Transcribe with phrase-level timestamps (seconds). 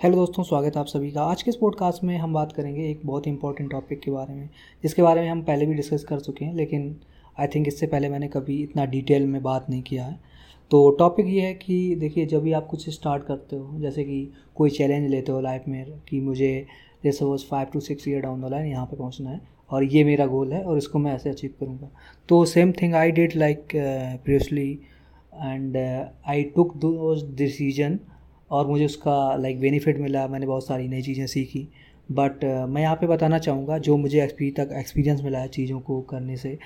[0.00, 2.88] Hello दोस्तों, स्वागत है आप सभी का। आज के इस पॉडकास्ट में हम बात करेंगे
[2.88, 4.48] एक बहुत ही इंपॉर्टेंट टॉपिक के बारे में,
[4.82, 6.96] जिसके बारे में हम पहले भी डिस्कस कर चुके हैं, लेकिन
[7.40, 10.18] आई थिंक इससे पहले मैंने कभी इतना डिटेल में बात नहीं किया है।
[10.70, 14.32] तो टॉपिक ये है कि देखिए, जब भी आप कुछ स्टार्ट करते हो, जैसे कि
[14.56, 16.66] कोई चैलेंज लेते हो लाइफ में कि मुझे
[17.04, 19.40] जैसे वो five to six year down the line यहाँ पर पहुँचना है,
[19.70, 21.90] और ये मेरा गोल है और इसको मैं ऐसे अचीव करूँगा।
[22.28, 24.70] तो same thing I did like previously
[25.34, 27.98] and I took those decision
[28.50, 31.68] और मुझे उसका लाइक बेनिफिट मिला मैंने बहुत सारी नई चीज़ें सीखी।
[32.12, 35.80] बट uh, मैं यहाँ पे बताना चाहूँगा जो मुझे एक्सपी तक एक्सपीरियंस मिला है चीज़ों
[35.80, 36.58] को करने से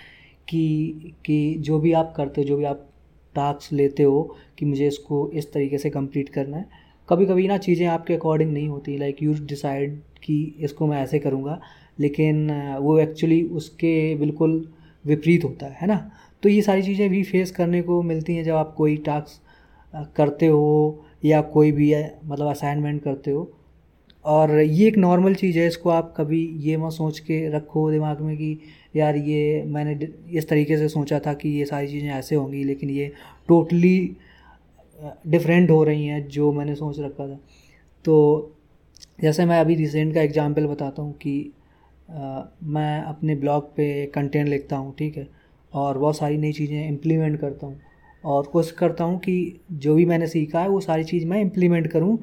[0.49, 2.87] कि कि जो भी आप करते हो जो भी आप
[3.35, 6.67] टास्क लेते हो कि मुझे इसको इस तरीके से कंप्लीट करना है।
[7.09, 11.19] कभी कभी ना चीज़ें आपके अकॉर्डिंग नहीं होती लाइक यू डिसाइड कि इसको मैं ऐसे
[11.19, 11.61] करूँगा
[12.01, 14.73] लेकिन uh, वो एक्चुअली उसके बिल्कुल
[15.05, 16.11] विपरीत होता है है ना?
[16.43, 19.41] तो ये सारी चीज़ें भी फेस करने को मिलती हैं जब आप कोई टास्क
[19.97, 23.51] uh, करते हो या कोई भी है मतलब असाइनमेंट करते हो।
[24.25, 28.21] और ये एक नॉर्मल चीज़ है इसको आप कभी ये मत सोच के रखो दिमाग
[28.21, 28.59] में कि
[28.97, 29.99] यार ये मैंने
[30.39, 33.11] इस तरीके से सोचा था कि ये सारी चीज़ें ऐसे होंगी लेकिन ये
[33.49, 34.17] टोटली
[35.29, 37.39] डिफरेंट हो रही हैं जो मैंने सोच रखा था।
[38.05, 38.57] तो
[39.23, 41.53] जैसे मैं अभी रिसेंट का एग्जांपल बताता हूँ कि
[42.11, 45.27] आ, मैं अपने ब्लॉग पे कंटेंट लिखता हूँ ठीक है?
[45.73, 47.81] और बहुत सारी नई चीज़ें इम्प्लीमेंट करता हूँ।
[48.25, 51.91] और कोशिश करता हूँ कि जो भी मैंने सीखा है, वो सारी चीज़ मैं इम्प्लीमेंट
[51.93, 52.19] करूँ।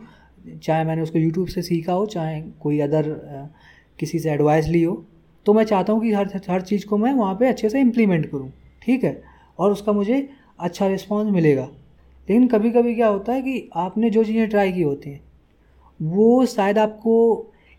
[0.63, 3.09] चाहे मैंने उसको यूट्यूब से सीखा हो, चाहे कोई अदर
[3.99, 5.03] किसी से एडवाइस ली हो
[5.45, 8.25] तो मैं चाहता हूँ कि हर हर चीज़ को मैं वहाँ पे अच्छे से इम्प्लीमेंट
[8.31, 9.21] करूँ, ठीक है?
[9.59, 10.27] और उसका मुझे
[10.59, 11.63] अच्छा रिस्पॉन्स मिलेगा।
[12.27, 15.21] लेकिन कभी कभी क्या होता है कि आपने जो चीज़ें ट्राई की होती हैं,
[15.99, 17.13] वो शायद आपको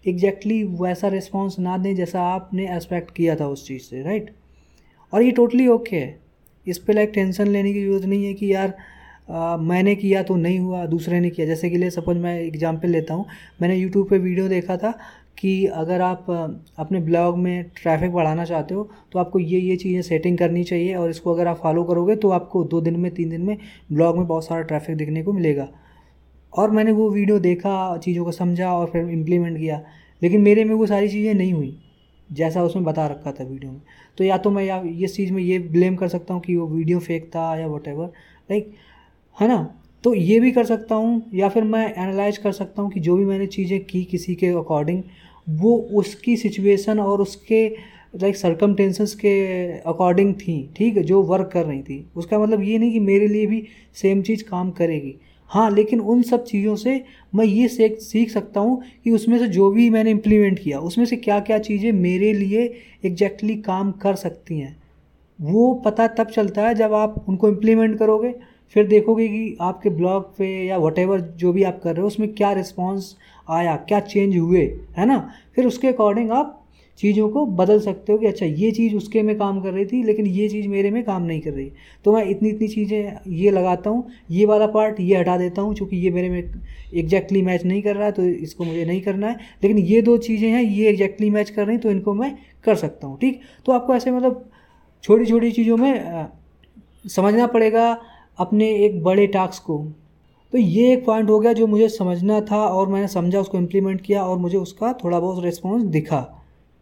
[0.04, 4.30] एग्जैक्टली exactly वैसा रिस्पॉन्स ना दें जैसा आपने एक्सपेक्ट किया था उस चीज़ से राइट
[5.12, 6.18] और ये टोटली ओके है।
[6.68, 8.74] इस पर लाइक टेंशन लेने की ज़रूरत नहीं है कि यार
[9.28, 12.88] आ, मैंने किया तो नहीं हुआ दूसरे ने किया। जैसे कि ले सपोज़ मैं एग्जांपल
[12.88, 13.24] लेता हूँ।
[13.62, 14.92] मैंने यूट्यूब पे वीडियो देखा था
[15.38, 16.30] कि अगर आप
[16.78, 20.94] अपने ब्लॉग में ट्रैफ़िक बढ़ाना चाहते हो तो आपको ये ये चीज़ें सेटिंग करनी चाहिए
[20.94, 23.56] और इसको अगर आप फॉलो करोगे तो आपको दो दिन में तीन दिन में
[23.92, 25.68] ब्लॉग में बहुत सारा ट्रैफ़िक देखने को मिलेगा।
[26.52, 29.80] और मैंने वो वीडियो देखा चीज़ों को समझा और फिर इम्प्लीमेंट किया।
[30.22, 31.76] लेकिन मेरे में वो सारी चीज़ें नहीं हुई।
[32.30, 33.80] जैसा उसमें बता रखा था वीडियो में।
[34.18, 36.66] तो या तो मैं या इस चीज़ में ये ब्लेम कर सकता हूँ कि वो
[36.66, 38.06] वीडियो फेक था या वट एवर
[38.50, 38.72] लाइक
[39.36, 39.58] है ना?
[40.04, 43.16] तो ये भी कर सकता हूँ या फिर मैं एनालाइज कर सकता हूँ कि जो
[43.16, 45.02] भी मैंने चीज़ें की किसी के अकॉर्डिंग
[45.48, 47.66] वो उसकी सिचुएशन और उसके
[48.16, 49.30] लाइक सर्कमटेंसेस के
[49.80, 51.02] अकॉर्डिंग थी, ठीक है?
[51.02, 53.62] जो वर्क कर रही थी। उसका मतलब ये नहीं कि मेरे लिए भी
[53.94, 55.14] सेम चीज़ काम करेगी।
[55.50, 57.04] हाँ लेकिन उन सब चीज़ों से
[57.34, 61.04] मैं ये सीख सीख सकता हूँ कि उसमें से जो भी मैंने इम्प्लीमेंट किया, उसमें
[61.06, 64.76] से क्या क्या चीज़ें मेरे लिए एग्जैक्टली काम कर सकती हैं।
[65.40, 68.34] वो पता तब चलता है जब आप उनको इम्प्लीमेंट करोगे,
[68.68, 70.98] फिर देखोगे कि आपके ब्लॉग पे या वट
[71.36, 73.16] जो भी आप कर रहे हो, उसमें क्या रिस्पॉन्स
[73.50, 74.60] आया, क्या चेंज हुए,
[74.98, 75.18] है ना?
[75.54, 76.54] फिर उसके अकॉर्डिंग आप
[76.98, 80.02] चीज़ों को बदल सकते हो कि अच्छा ये चीज़ उसके में काम कर रही थी,
[80.04, 81.70] लेकिन ये चीज़ मेरे में काम नहीं कर रही।
[82.04, 85.74] तो मैं इतनी इतनी चीज़ें, ये लगाता हूँ, ये वाला पार्ट ये हटा देता हूँ
[85.74, 86.60] क्योंकि ये मेरे में
[86.94, 90.16] एग्जैक्टली मैच नहीं कर रहा है तो इसको मुझे नहीं करना है। लेकिन ये दो
[90.18, 93.40] चीज़ें हैं, ये एग्जैक्टली मैच कर रही तो इनको मैं कर सकता हूँ, ठीक?
[93.66, 94.48] तो आपको ऐसे मतलब
[95.04, 96.28] छोटी छोटी चीज़ों में
[97.08, 97.90] समझना पड़ेगा
[98.38, 99.78] अपने एक बड़े टास्क को।
[100.52, 104.00] तो ये एक पॉइंट हो गया जो मुझे समझना था और मैंने समझा, उसको इम्प्लीमेंट
[104.00, 106.20] किया और मुझे उसका थोड़ा बहुत रिस्पॉन्स दिखा।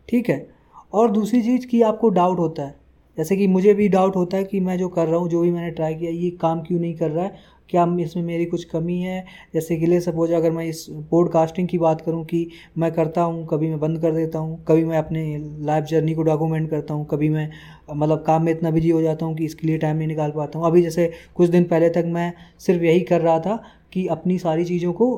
[0.09, 0.47] ठीक है?
[0.93, 2.75] और दूसरी चीज़ कि आपको डाउट होता है।
[3.19, 5.51] जैसे कि मुझे भी डाउट होता है कि मैं जो कर रहा हूँ, जो भी
[5.51, 7.55] मैंने ट्राई किया, ये काम क्यों नहीं कर रहा है?
[7.71, 9.25] क्या इसमें मेरी कुछ कमी है?
[9.55, 12.47] जैसे कि ले सपोज़ अगर मैं इस पॉडकास्टिंग की बात करूँ कि
[12.79, 15.25] मैं करता हूँ, कभी मैं बंद कर देता हूँ, कभी मैं अपने
[15.67, 17.51] लाइफ जर्नी को डॉक्यूमेंट करता हूँ, कभी मैं
[17.91, 20.59] मतलब काम में इतना बिज़ी हो जाता हूँ कि इसके लिए टाइम नहीं निकाल पाता
[20.59, 23.63] हूँ। अभी जैसे कुछ दिन पहले तक मैं सिर्फ़ यही कर रहा था
[23.93, 25.09] कि अपनी सारी चीज़ों को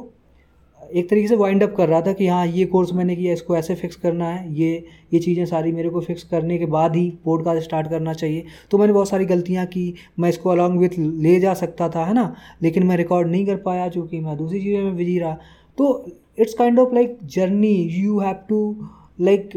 [0.91, 3.57] एक तरीके से वाइंड अप कर रहा था कि हाँ ये कोर्स मैंने किया, इसको
[3.57, 7.09] ऐसे फिक्स करना है, ये ये चीज़ें सारी मेरे को फिक्स करने के बाद ही
[7.25, 11.39] पॉडकास्ट स्टार्ट करना चाहिए। तो मैंने बहुत सारी गलतियाँ की, मैं इसको अलॉन्ग विथ ले
[11.41, 12.35] जा सकता था, है ना?
[12.63, 15.37] लेकिन मैं रिकॉर्ड नहीं कर पाया, चूँकि मैं दूसरी चीज़ों में बिज़ी रहा।
[15.79, 16.05] तो
[16.39, 18.77] it's kind of like journey you have to
[19.21, 19.51] like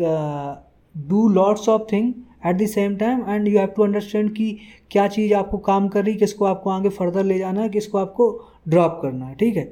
[0.95, 2.13] do lots of thing
[2.47, 4.57] at the same time and you have to understand कि
[4.91, 8.31] क्या चीज़ आपको काम कर रही किसको आपको आगे फर्दर ले जाना है, किसको आपको
[8.67, 9.71] ड्रॉप करना है, ठीक है?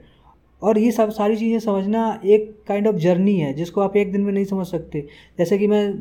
[0.62, 4.22] और ये सब सारी चीज़ें समझना एक काइंड ऑफ़ जर्नी है, जिसको आप एक दिन
[4.22, 5.06] में नहीं समझ सकते।
[5.40, 5.94] जैसे कि मैं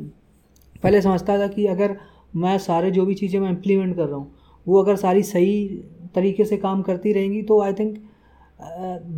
[0.82, 1.96] पहले समझता था कि अगर
[2.36, 4.34] मैं सारे जो भी चीज़ें मैं इम्प्लीमेंट कर रहा हूँ,
[4.66, 5.66] वो अगर सारी सही
[6.14, 7.96] तरीके से काम करती रहेंगी तो आई थिंक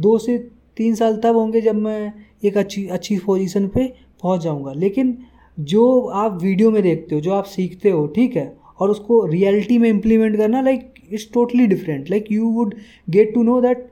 [0.02, 0.38] दो से
[0.76, 2.12] तीन साल तब होंगे जब मैं
[2.44, 3.86] एक अच्छी अच्छी पोजीशन पे
[4.22, 5.16] पहुँच जाऊँगा। लेकिन
[5.58, 9.78] जो आप वीडियो में देखते हो, जो आप सीखते हो, ठीक है, और उसको रियलिटी
[9.78, 12.74] में इम्प्लीमेंट करना like it's totally different like you would
[13.08, 13.89] get to know that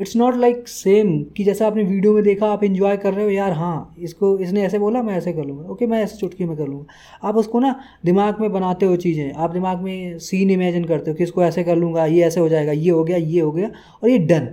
[0.00, 3.30] it's not like same कि जैसा आपने वीडियो में देखा, आप इन्जॉय कर रहे हो,
[3.30, 6.56] यार हाँ इसको, इसने ऐसे बोला, मैं ऐसे कर लूँगा। ओके मैं ऐसे चुटकी में
[6.56, 7.74] कर लूँगा। आप उसको ना
[8.04, 11.64] दिमाग में बनाते हो चीज़ें। आप दिमाग में सीन इमेजिन करते हो कि इसको ऐसे
[11.64, 13.70] कर लूँगा, ये ऐसे हो जाएगा, ये हो गया, ये हो गया,
[14.02, 14.48] और ये डन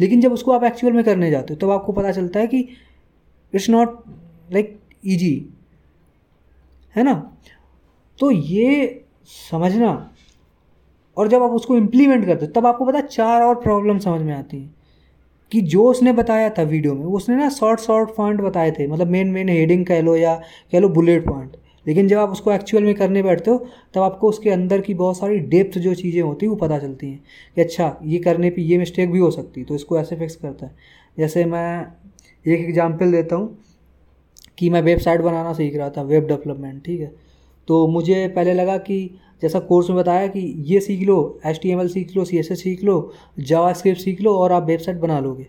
[0.00, 2.46] लेकिन जब उसको आप एक्चुअल में करने जाते हो, तब तो आपको पता चलता है
[2.46, 2.68] कि
[3.52, 4.02] इट्स नॉट
[4.52, 5.34] लाइक ईजी
[6.94, 7.14] है ना?
[8.18, 9.04] तो ये
[9.50, 9.92] समझना
[11.16, 14.32] और जब आप उसको इम्प्लीमेंट करते हो, तब आपको पता चार और प्रॉब्लम समझ में
[14.34, 14.74] आती हैं।
[15.52, 19.08] कि जो उसने बताया था वीडियो में उसने ना शॉर्ट शॉर्ट पॉइंट बताए थे। मतलब
[19.08, 20.34] मेन मेन हेडिंग कह लो या
[20.72, 21.56] कह लो बुलेट पॉइंट
[21.86, 23.56] लेकिन जब आप उसको एक्चुअल में करने बैठते हो,
[23.94, 27.06] तब आपको उसके अंदर की बहुत सारी डेप्थ जो चीज़ें होती हैं, वो पता चलती
[27.06, 27.22] हैं
[27.56, 30.36] कि अच्छा ये करने पे ये मिस्टेक भी हो सकती है तो इसको ऐसे फिक्स
[30.36, 30.74] करता है।
[31.18, 31.80] जैसे मैं
[32.44, 33.58] एक एग्ज़ाम्पल देता हूँ
[34.58, 37.12] कि मैं वेबसाइट बनाना सीख रहा था वेब डेवलपमेंट ठीक है?
[37.68, 38.98] तो मुझे पहले लगा कि
[39.42, 41.16] जैसा कोर्स में बताया कि ये सीख लो
[41.46, 45.18] एच सीख लो सी एस एस सीख लो जावा सीख लो और आप वेबसाइट बना
[45.20, 45.46] लोगे।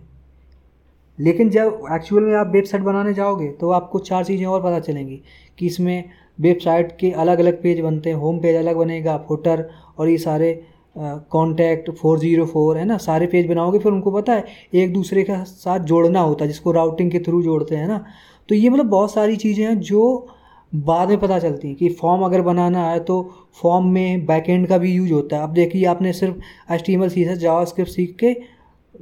[1.20, 5.22] लेकिन जब एक्चुअल में आप वेबसाइट बनाने जाओगे तो आपको चार चीज़ें और पता चलेंगी
[5.60, 6.04] कि इसमें
[6.40, 10.54] वेबसाइट के अलग अलग पेज बनते हैं, होम पेज अलग बनेगा, फुटर और ये सारे
[10.96, 12.98] कॉन्टैक्ट, फोर ज़ीरो फोर, है ना?
[12.98, 16.72] सारे पेज बनाओगे, फिर उनको पता है एक दूसरे के साथ जोड़ना होता है, जिसको
[16.72, 18.04] राउटिंग के थ्रू जोड़ते हैं ना?
[18.50, 20.28] तो ये मतलब बहुत सारी चीज़ें हैं जो
[20.74, 23.22] बाद में पता चलती है कि फॉर्म अगर बनाना है तो
[23.62, 27.04] फॉर्म में बैकएंड का भी यूज़ होता है। अब देखिए, आपने सिर्फ़ H T M
[27.04, 27.24] L C
[27.66, 28.34] JavaScript सीख के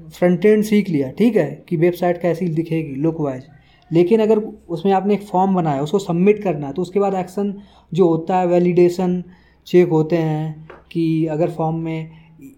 [0.09, 3.43] फ्रंट एंड सीख लिया, ठीक है, कि वेबसाइट कैसी दिखेगी लुक वाइज
[3.91, 4.39] लेकिन अगर
[4.69, 7.53] उसमें आपने एक फॉर्म बनाया, उसको सबमिट करना है तो उसके बाद एक्शन
[7.91, 9.23] जो होता है वैलिडेशन
[9.67, 12.11] चेक होते हैं कि अगर फॉर्म में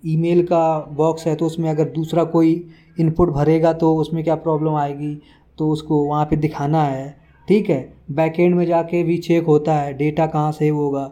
[0.05, 2.53] ईमेल का बॉक्स है तो उसमें अगर दूसरा कोई
[2.99, 5.15] इनपुट भरेगा तो उसमें क्या प्रॉब्लम आएगी
[5.57, 7.81] तो उसको वहाँ पे दिखाना है। ठीक है
[8.11, 11.05] बैक एंड में जाके भी चेक होता है डेटा कहाँ सेव होगा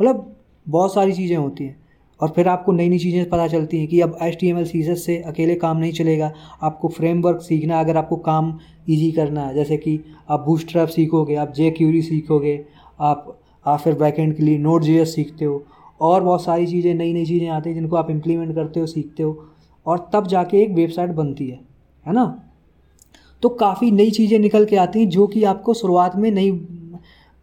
[0.00, 0.34] मतलब
[0.66, 1.76] बहुत सारी चीज़ें होती हैं।
[2.20, 4.64] और फिर आपको नई नई चीज़ें पता चलती हैं कि अब H T M L
[4.64, 6.30] CSS से अकेले काम नहीं चलेगा।
[6.62, 8.58] आपको फ्रेमवर्क सीखना अगर आपको काम
[8.90, 10.00] ईजी करना है, जैसे कि
[10.30, 12.64] आप बूस्ट्रैप सीखोगे, आप जे क्यूरी सीखोगे,
[13.00, 15.62] आप आप फिर बैकेंड के लिए नोट जे सीखते हो,
[16.00, 19.22] और बहुत सारी चीज़ें नई नई चीज़ें आती हैं जिनको आप इम्प्लीमेंट करते हो, सीखते
[19.22, 19.48] हो,
[19.86, 21.60] और तब जाके एक वेबसाइट बनती है
[22.06, 22.47] है ना?
[23.42, 26.52] तो काफ़ी नई चीज़ें निकल के आती हैं जो कि आपको शुरुआत में नहीं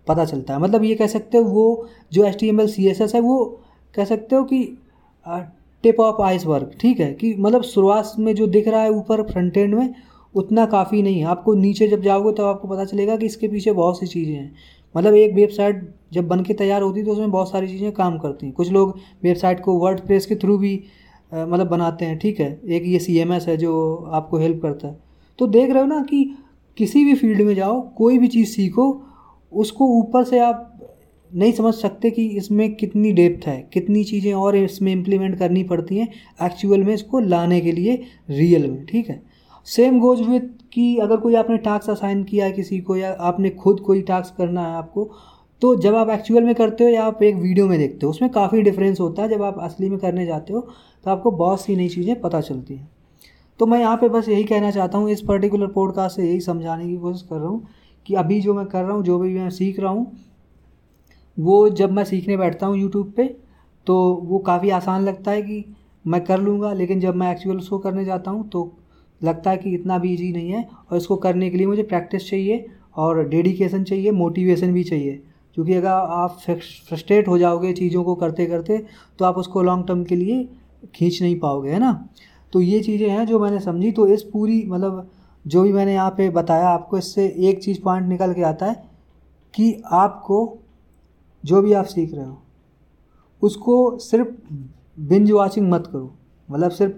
[0.07, 2.87] पता चलता है। मतलब ये कह सकते हो, वो जो H T M L C
[2.87, 3.45] S S है, वो
[3.95, 4.63] कह सकते हो कि
[5.83, 7.11] टिप ऑफ़ आइस वर्क ठीक है?
[7.13, 9.93] कि मतलब शुरुआत में जो दिख रहा है ऊपर फ्रंट एंड में,
[10.35, 13.47] उतना काफ़ी नहीं है। आपको नीचे जब जाओगे तब तो आपको पता चलेगा कि इसके
[13.47, 14.51] पीछे बहुत सी चीज़ें हैं।
[14.95, 15.81] मतलब एक वेबसाइट
[16.13, 18.71] जब बन के तैयार होती है तो उसमें बहुत सारी चीज़ें काम करती हैं। कुछ
[18.71, 20.75] लोग वेबसाइट को वर्ड प्रेस के थ्रू भी
[21.31, 22.59] मतलब बनाते हैं, ठीक है?
[22.67, 24.97] एक ये सी एम एस है जो आपको हेल्प करता है।
[25.39, 26.23] तो देख रहे हो ना कि
[26.77, 29.03] किसी भी फ़ील्ड में जाओ, कोई भी चीज़ सीखो,
[29.51, 30.71] उसको ऊपर से आप
[31.31, 35.97] नहीं समझ सकते कि इसमें कितनी डेप्थ है, कितनी चीज़ें और इसमें इम्प्लीमेंट करनी पड़ती
[35.97, 36.07] हैं
[36.43, 37.95] एक्चुअल में इसको लाने के लिए
[38.29, 39.21] रियल में, ठीक है?
[39.67, 40.41] सेम गोज विथ
[40.73, 44.35] कि अगर कोई आपने टास्क असाइन किया है किसी को या आपने खुद कोई टास्क
[44.37, 45.09] करना है आपको
[45.61, 48.31] तो जब आप एक्चुअल में करते हो या आप एक वीडियो में देखते हो, उसमें
[48.31, 50.59] काफ़ी डिफरेंस होता है जब आप असली में करने जाते हो
[51.05, 52.89] तो आपको बहुत सी नई चीज़ें पता चलती हैं।
[53.59, 56.87] तो मैं यहाँ पे बस यही कहना चाहता हूँ, इस पर्टिकुलर पॉडकास्ट से यही समझाने
[56.87, 57.67] की कोशिश कर रहा हूँ
[58.05, 60.11] कि अभी जो मैं कर रहा हूँ, जो भी मैं सीख रहा हूँ,
[61.37, 63.23] वो जब मैं सीखने बैठता हूँ यूट्यूब पे
[63.87, 65.63] तो वो काफ़ी आसान लगता है कि
[66.05, 68.71] मैं कर लूँगा, लेकिन जब मैं एक्चुअल उसको करने जाता हूँ तो
[69.21, 72.29] लगता है कि इतना भी ईजी नहीं है और इसको करने के लिए मुझे प्रैक्टिस
[72.29, 72.65] चाहिए
[72.95, 75.21] और डेडिकेशन चाहिए मोटिवेशन भी चाहिए।
[75.55, 78.77] क्योंकि अगर आप फ्रस्ट्रेट हो जाओगे चीज़ों को करते करते
[79.19, 80.47] तो आप उसको लॉन्ग टर्म के लिए
[80.95, 82.07] खींच नहीं पाओगे, है ना?
[82.55, 85.09] तो ये चीज़ें हैं जो मैंने समझी। तो इस पूरी मतलब
[85.45, 88.75] जो भी मैंने यहाँ पे बताया आपको, इससे एक चीज़ पॉइंट निकल के आता है
[89.53, 90.37] कि आपको
[91.43, 92.37] जो भी आप सीख रहे हो,
[93.41, 94.29] उसको सिर्फ़
[94.99, 96.13] बिंज वॉचिंग मत करो।
[96.49, 96.93] मतलब सिर्फ़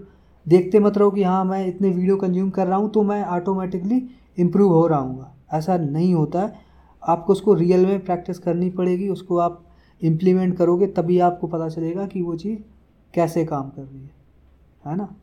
[0.46, 4.02] देखते मत रहो कि हाँ मैं इतने वीडियो कंज्यूम कर रहा हूँ तो मैं ऑटोमेटिकली
[4.38, 6.66] इम्प्रूव हो रहा हूँ ऐसा नहीं होता है।
[7.04, 9.64] आपको उसको रियल में प्रैक्टिस करनी पड़ेगी, उसको आप
[10.02, 12.60] इम्प्लीमेंट करोगे, तभी आपको पता चलेगा कि वो चीज़
[13.14, 14.12] कैसे काम कर रही है।
[14.84, 15.16] है ना?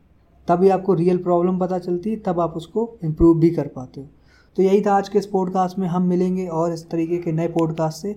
[0.47, 4.07] तभी आपको रियल प्रॉब्लम पता चलती है, तब आप उसको इम्प्रूव भी कर पाते हो।
[4.57, 7.47] तो यही था आज के इस पॉडकास्ट में, हम मिलेंगे और इस तरीके के नए
[7.47, 8.15] पॉडकास्ट से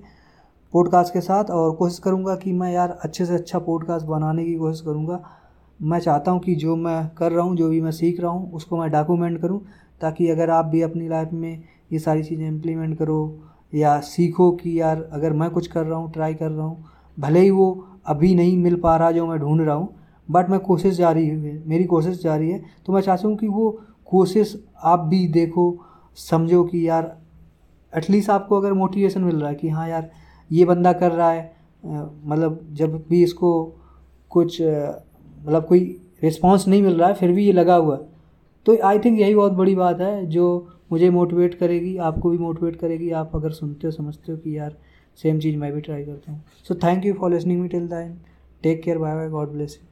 [0.73, 4.55] पॉडकास्ट के साथ और कोशिश करूँगा कि मैं यार अच्छे से अच्छा पॉडकास्ट बनाने की
[4.55, 5.21] कोशिश करूँगा।
[5.81, 8.53] मैं चाहता हूँ कि जो मैं कर रहा हूँ, जो भी मैं सीख रहा हूँ,
[8.53, 9.61] उसको मैं डॉक्यूमेंट करूँ
[10.01, 13.19] ताकि अगर आप भी अपनी लाइफ में ये सारी चीज़ें इम्प्लीमेंट करो
[13.73, 16.85] या सीखो कि यार अगर मैं कुछ कर रहा हूँ ट्राई कर रहा हूँ,
[17.17, 19.89] भले ही वो अभी नहीं मिल पा रहा जो मैं ढूंढ रहा हूँ
[20.29, 23.71] बट मैं कोशिश जारी है, मेरी कोशिश जारी है। तो मैं चाहता हूँ कि वो
[24.07, 25.85] कोशिश आप भी देखो,
[26.19, 27.17] समझो कि यार
[27.93, 30.11] एटलीस्ट आपको अगर मोटिवेशन मिल रहा है कि हाँ यार,
[30.51, 33.53] ये बंदा कर रहा है मतलब जब भी इसको
[34.31, 35.81] कुछ मतलब कोई
[36.23, 37.97] रिस्पांस नहीं मिल रहा है, फिर भी ये लगा हुआ
[38.67, 42.77] तो आई थिंक यही बहुत बड़ी बात है, जो मुझे मोटिवेट करेगी, आपको भी मोटिवेट
[42.77, 44.77] करेगी। आप अगर सुनते हो, समझते हो कि यार
[45.19, 48.17] सेम चीज़ मैं भी ट्राई करता हूँ। So thank you for listening me till then
[48.63, 49.88] take care bye bye God bless you